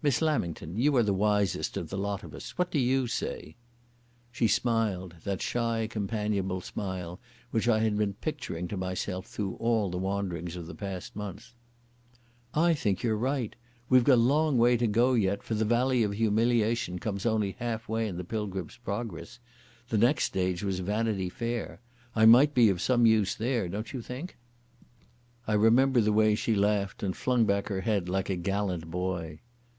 "Miss 0.00 0.22
Lamington, 0.22 0.76
you 0.76 0.94
are 0.94 1.02
the 1.02 1.12
wisest 1.12 1.76
of 1.76 1.88
the 1.90 1.98
lot 1.98 2.22
of 2.22 2.32
us. 2.32 2.56
What 2.56 2.70
do 2.70 2.78
you 2.78 3.08
say?" 3.08 3.56
She 4.30 4.46
smiled—that 4.46 5.42
shy, 5.42 5.88
companionable 5.90 6.60
smile 6.60 7.18
which 7.50 7.66
I 7.66 7.80
had 7.80 7.98
been 7.98 8.14
picturing 8.14 8.68
to 8.68 8.76
myself 8.76 9.26
through 9.26 9.54
all 9.56 9.90
the 9.90 9.98
wanderings 9.98 10.54
of 10.54 10.68
the 10.68 10.74
past 10.76 11.16
month. 11.16 11.52
"I 12.54 12.74
think 12.74 13.02
you 13.02 13.10
are 13.10 13.16
right. 13.18 13.56
We've 13.88 14.08
a 14.08 14.14
long 14.14 14.56
way 14.56 14.76
to 14.76 14.86
go 14.86 15.14
yet, 15.14 15.42
for 15.42 15.54
the 15.54 15.64
Valley 15.64 16.04
of 16.04 16.12
Humiliation 16.12 17.00
comes 17.00 17.26
only 17.26 17.56
half 17.58 17.88
way 17.88 18.06
in 18.06 18.16
the 18.18 18.22
Pilgrim's 18.24 18.76
Progress. 18.76 19.40
The 19.88 19.98
next 19.98 20.26
stage 20.26 20.62
was 20.62 20.78
Vanity 20.78 21.28
Fair. 21.28 21.80
I 22.14 22.24
might 22.24 22.54
be 22.54 22.68
of 22.70 22.80
some 22.80 23.04
use 23.04 23.34
there, 23.34 23.68
don't 23.68 23.92
you 23.92 24.00
think?" 24.00 24.36
I 25.48 25.54
remember 25.54 26.00
the 26.00 26.12
way 26.12 26.36
she 26.36 26.54
laughed 26.54 27.02
and 27.02 27.16
flung 27.16 27.46
back 27.46 27.66
her 27.66 27.80
head 27.80 28.08
like 28.08 28.30
a 28.30 28.36
gallant 28.36 28.88
boy. 28.92 29.40